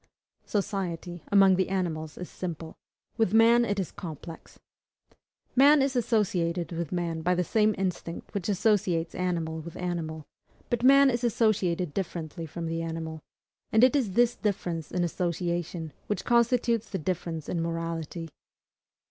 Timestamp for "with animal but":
9.59-10.81